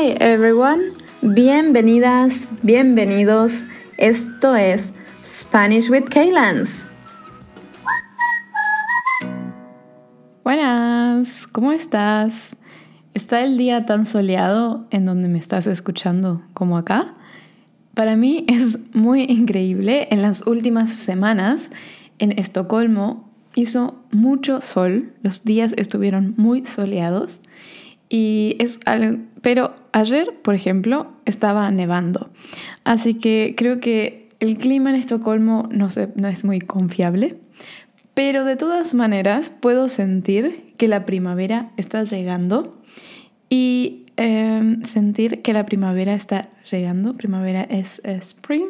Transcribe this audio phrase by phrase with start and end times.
[0.00, 3.66] Hi everyone, bienvenidas, bienvenidos.
[3.98, 6.86] Esto es Spanish with Kaylans.
[10.42, 12.56] Buenas, ¿cómo estás?
[13.12, 17.14] ¿Está el día tan soleado en donde me estás escuchando como acá?
[17.92, 20.08] Para mí es muy increíble.
[20.10, 21.70] En las últimas semanas
[22.18, 27.38] en Estocolmo hizo mucho sol, los días estuvieron muy soleados
[28.10, 28.80] y es
[29.40, 32.28] pero ayer, por ejemplo, estaba nevando.
[32.84, 37.38] Así que creo que el clima en Estocolmo no, es muy confiable.
[38.12, 42.82] Pero de todas maneras puedo sentir que la primavera está llegando
[43.48, 47.14] y em, sentir que la primavera está llegando.
[47.14, 48.66] Primavera es spring.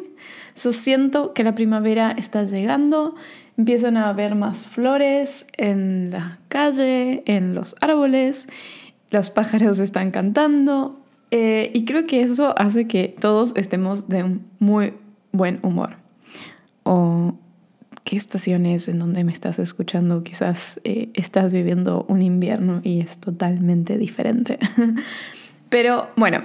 [0.53, 3.15] So siento que la primavera está llegando.
[3.57, 8.47] Empiezan a haber más flores en la calle, en los árboles
[9.11, 10.99] los pájaros están cantando
[11.31, 14.93] eh, y creo que eso hace que todos estemos de muy
[15.31, 15.97] buen humor.
[16.83, 17.35] O
[18.03, 23.19] qué estaciones en donde me estás escuchando, quizás eh, estás viviendo un invierno y es
[23.19, 24.59] totalmente diferente.
[25.69, 26.43] Pero bueno,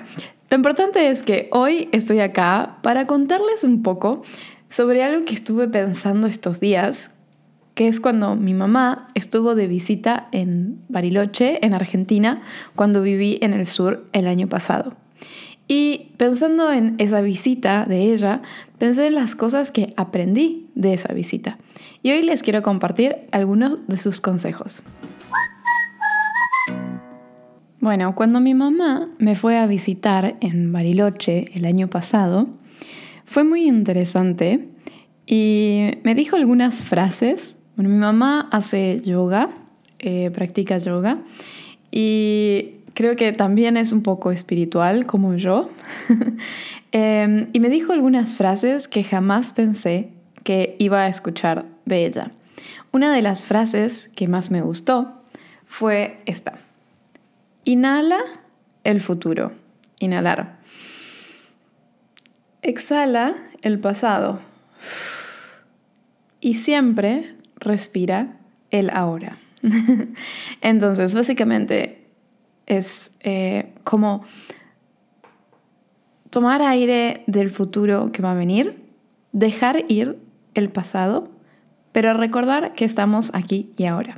[0.51, 4.23] lo importante es que hoy estoy acá para contarles un poco
[4.69, 7.16] sobre algo que estuve pensando estos días
[7.77, 12.41] que es cuando mi mamá estuvo de visita en Bariloche, en Argentina,
[12.75, 14.97] cuando viví en el sur el año pasado.
[15.69, 18.41] Y pensando en esa visita de ella,
[18.79, 21.59] pensé en las cosas que aprendí de esa visita.
[22.03, 24.83] Y hoy les quiero compartir algunos de sus consejos.
[27.79, 32.49] Bueno, cuando mi mamá me fue a visitar en Bariloche el año pasado,
[33.27, 34.67] fue muy interesante
[35.27, 39.51] y me dijo algunas frases bueno, mi mamá hace yoga,
[39.99, 41.19] eh, practica yoga
[41.91, 45.71] y creo que también es un poco espiritual como yo.
[46.93, 50.09] Em, y me dijo algunas frases que jamás pensé
[50.45, 52.31] que iba a escuchar de ella.
[52.93, 55.13] Una de las frases que más me gustó
[55.67, 56.59] fue esta.
[57.65, 58.21] Inhala
[58.85, 59.53] el futuro.
[59.99, 60.57] Inhalar.
[62.63, 64.41] Exhala el pasado.
[66.41, 68.39] Y siempre respira
[68.71, 69.37] el ahora.
[70.61, 72.07] Entonces, básicamente
[72.67, 74.25] es eh, como
[76.31, 78.83] tomar aire del futuro que va a venir,
[79.33, 80.19] dejar ir
[80.55, 81.31] el pasado,
[81.93, 84.17] pero recordar que estamos aquí y ahora.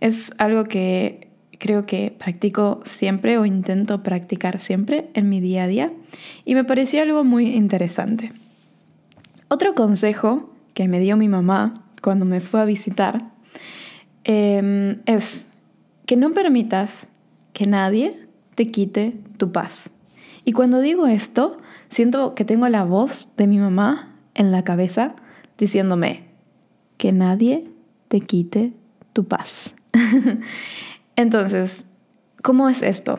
[0.00, 5.66] Es algo que creo que practico siempre o intento practicar siempre en mi día a
[5.66, 5.92] día
[6.44, 8.32] y me pareció algo muy interesante.
[9.48, 13.32] Otro consejo que me dio mi mamá cuando me fue a visitar
[14.24, 15.46] em, es
[16.04, 17.08] que no permitas
[17.54, 19.88] que nadie te quite tu paz.
[20.44, 21.56] Y cuando digo esto,
[21.88, 25.14] siento que tengo la voz de mi mamá en la cabeza
[25.56, 26.24] diciéndome
[26.98, 27.70] que nadie
[28.08, 28.74] te quite
[29.14, 29.74] tu paz.
[31.16, 31.84] Entonces,
[32.42, 33.18] ¿cómo es esto?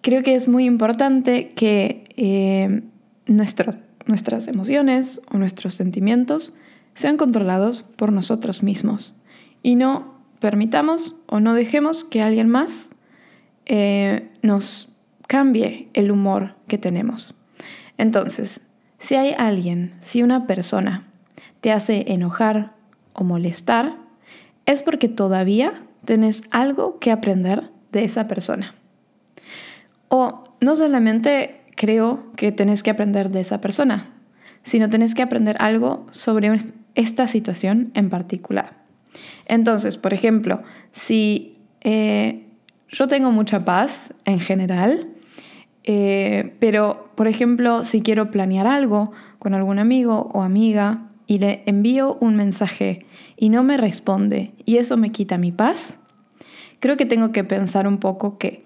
[0.00, 2.82] Creo que es muy importante que eh,
[3.26, 6.54] nuestras emociones o nuestros sentimientos
[6.94, 9.14] sean controlados por nosotros mismos
[9.62, 12.90] y no permitamos o no dejemos que alguien más
[13.66, 14.88] eh, nos
[15.28, 17.34] cambie el humor que tenemos.
[17.96, 18.60] Entonces,
[18.98, 21.08] si hay alguien, si una persona
[21.60, 22.74] te hace enojar
[23.12, 23.96] o molestar,
[24.66, 28.74] es porque todavía tienes algo que aprender de esa persona.
[30.08, 34.10] O no solamente creo que tenés que aprender de esa persona,
[34.62, 36.50] sino tenés que aprender algo sobre
[36.94, 38.82] esta situación en particular.
[39.46, 42.46] Entonces, por ejemplo, si eh,
[42.88, 45.08] yo tengo mucha paz en general,
[45.84, 51.62] eh, pero por ejemplo, si quiero planear algo con algún amigo o amiga y le
[51.66, 55.98] envío un mensaje y no me responde y eso me quita mi paz,
[56.78, 58.64] creo que tengo que pensar un poco que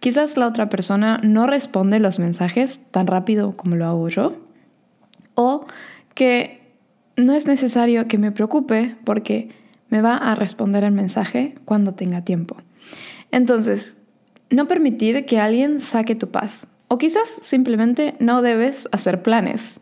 [0.00, 4.36] quizás la otra persona no responde los mensajes tan rápido como lo hago yo
[5.34, 5.66] o
[6.14, 6.59] que
[7.26, 9.50] no es necesario que me preocupe porque
[9.88, 12.56] me va a responder el mensaje cuando tenga tiempo.
[13.30, 13.96] Entonces,
[14.50, 16.66] no permitir que alguien saque tu paz.
[16.88, 19.78] O quizás simplemente no debes hacer planes.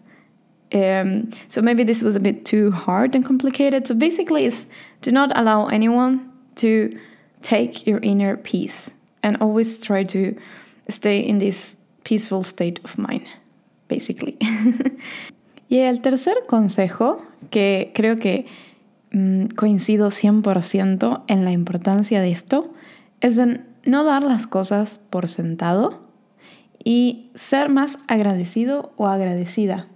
[0.73, 3.87] Um, so maybe this was a bit too hard and complicated.
[3.87, 4.67] So basically, it's
[5.01, 6.91] do not allow anyone to
[7.43, 8.93] take your inner peace
[9.23, 10.35] and always try to
[10.91, 13.27] stay in this peaceful state of mind,
[13.89, 14.37] basically.
[15.71, 18.47] y el tercer consejo que creo que
[19.13, 22.73] mm, coincido 100% en la importancia de esto,
[23.21, 26.09] es en no dar las cosas por sentado
[26.85, 29.89] y ser más agradecido o agradecida.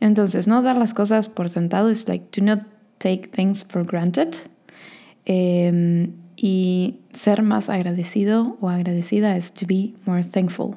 [0.00, 2.64] Entonces, no dar las cosas por sentado es like do not
[2.98, 4.34] take things for granted.
[5.24, 10.76] Em, y ser más agradecido o agradecida es to be more thankful.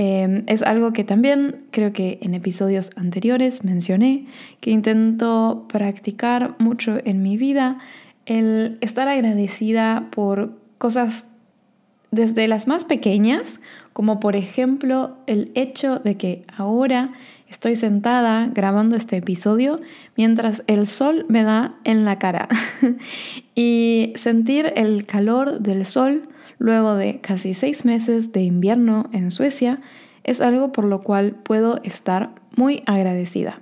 [0.00, 4.26] Em, es algo que también creo que en episodios anteriores mencioné,
[4.60, 7.78] que intento practicar mucho en mi vida,
[8.24, 11.26] el estar agradecida por cosas
[12.12, 13.60] desde las más pequeñas,
[13.92, 17.10] como por ejemplo el hecho de que ahora
[17.48, 19.80] estoy sentada grabando este episodio
[20.16, 22.48] mientras el sol me da en la cara.
[23.56, 26.28] Y sentir el calor del sol
[26.58, 29.80] luego de casi seis meses de invierno en Suecia
[30.24, 33.60] es algo por lo cual puedo estar muy agradecida.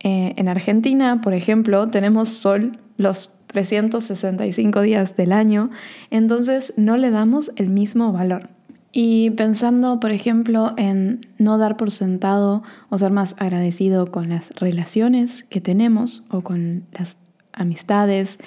[0.00, 5.70] Eh, en Argentina, por ejemplo, tenemos sol los 365 días del año,
[6.10, 8.50] entonces no le damos el mismo valor.
[8.92, 14.50] Y pensando, por ejemplo, en no dar por sentado o ser más agradecido con las
[14.56, 17.18] relaciones que tenemos o con las
[17.52, 18.38] amistades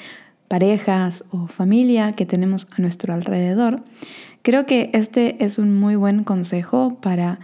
[0.51, 3.77] parejas o familia que tenemos a nuestro alrededor,
[4.41, 7.39] creo que este es un muy buen consejo para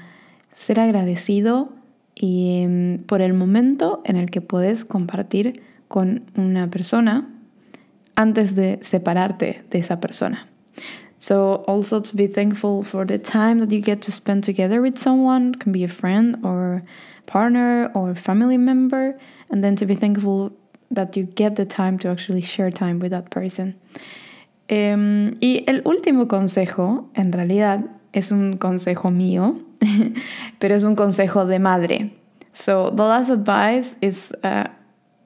[0.51, 1.69] ser agradecido
[2.15, 7.29] y em, por el momento en el que puedes compartir con una persona
[8.15, 10.45] antes de separarte de esa persona.
[11.17, 14.97] So also to be thankful for the time that you get to spend together with
[14.97, 16.83] someone, can be a friend or
[17.25, 19.17] partner or family member,
[19.49, 20.51] and then to be thankful
[20.91, 23.75] that you get the time to actually share time with that person.
[24.69, 29.55] Um, y el último consejo, en realidad, es un consejo mío,
[30.59, 32.11] pero es un consejo de madre.
[32.53, 34.67] So the last advice is uh,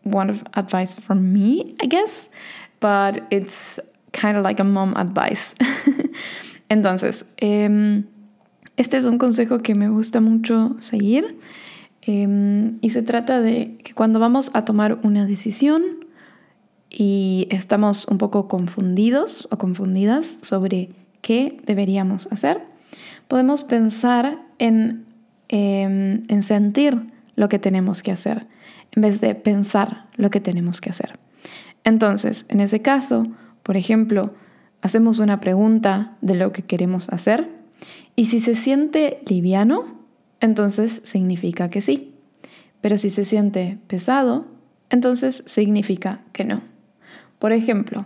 [0.03, 2.29] one of advice from me, I guess,
[2.79, 3.79] but it's
[4.11, 5.55] kind of like a mom advice.
[6.69, 8.05] Entonces, um,
[8.77, 11.37] este es un consejo que me gusta mucho seguir.
[12.01, 15.83] Em, y se trata de que cuando vamos a tomar una decisión
[16.89, 20.89] y estamos un poco confundidos o confundidas sobre
[21.21, 22.61] qué deberíamos hacer,
[23.27, 25.05] podemos pensar en,
[25.47, 26.99] em, en sentir
[27.35, 28.47] lo que tenemos que hacer
[28.91, 31.13] en vez de pensar lo que tenemos que hacer.
[31.83, 33.27] Entonces, en ese caso,
[33.63, 34.33] por ejemplo,
[34.81, 37.49] hacemos una pregunta de lo que queremos hacer
[38.15, 40.00] y si se siente liviano,
[40.41, 42.13] entonces significa que sí.
[42.81, 44.47] Pero si se siente pesado,
[44.89, 46.61] entonces significa que no.
[47.39, 48.05] Por ejemplo,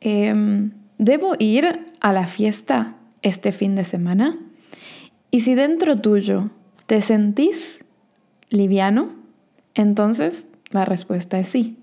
[0.00, 4.38] em, ¿debo ir a la fiesta este fin de semana?
[5.30, 6.50] Y si dentro tuyo
[6.86, 7.84] te sentís
[8.50, 9.08] liviano,
[9.74, 11.78] entonces la respuesta es sí.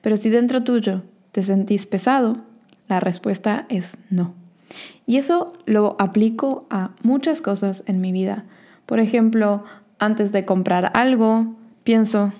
[0.00, 1.02] Pero si dentro tuyo
[1.32, 2.44] te sentís pesado,
[2.88, 4.34] la respuesta es no.
[5.06, 8.44] Y eso lo aplico a muchas cosas en mi vida.
[8.86, 9.64] Por ejemplo,
[9.98, 12.32] antes de comprar algo, pienso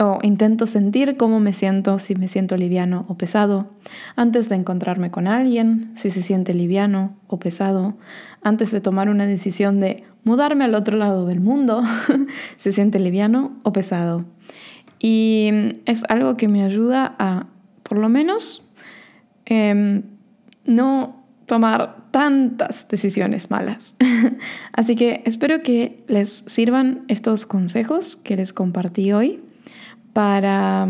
[0.00, 3.70] o intento sentir cómo me siento, si me siento liviano o pesado.
[4.14, 7.96] Antes de encontrarme con alguien, si se siente liviano o pesado.
[8.42, 11.82] Antes de tomar una decisión de mudarme al otro lado del mundo,
[12.56, 14.24] se siente liviano o pesado.
[15.00, 15.50] Y
[15.84, 17.46] es algo que me ayuda a,
[17.82, 18.62] por lo menos,
[19.46, 20.02] em,
[20.64, 23.94] no tomar tantas decisiones malas.
[24.72, 29.40] Así que espero que les sirvan estos consejos que les compartí hoy
[30.12, 30.86] para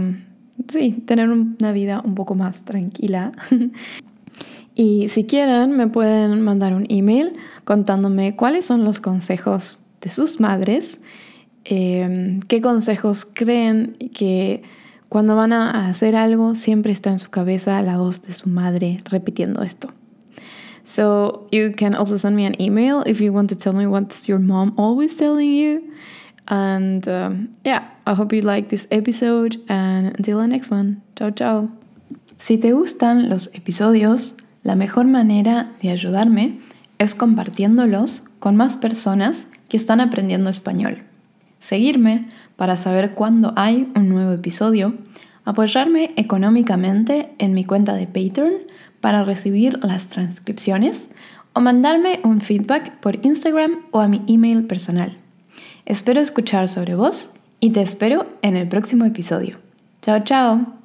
[0.68, 3.32] sí, tener una vida un poco más tranquila.
[4.74, 7.32] y si quieren, me pueden mandar un email
[7.64, 11.00] contándome cuáles son los consejos de sus madres,
[11.64, 14.62] em, qué consejos creen que
[15.08, 19.00] cuando van a hacer algo siempre está en su cabeza la voz de su madre
[19.04, 19.88] repitiendo esto.
[20.88, 24.26] So you can also send me an email if you want to tell me what's
[24.26, 25.82] your mom always telling you.
[26.48, 31.02] And um, yeah, I hope you like this episode and until the next one.
[31.14, 31.68] Chao, chao.
[32.38, 36.60] Si te gustan los episodios, la mejor manera de ayudarme
[36.98, 41.02] es compartiéndolos con más personas que están aprendiendo español.
[41.60, 44.94] Seguirme para saber cuándo hay un nuevo episodio,
[45.44, 48.54] apoyarme económicamente en mi cuenta de Patreon
[49.00, 51.10] para recibir las transcripciones
[51.52, 55.16] o mandarme un feedback por Instagram o a mi email personal.
[55.86, 59.58] Espero escuchar sobre vos y te espero en el próximo episodio.
[60.02, 60.77] Chao, chao.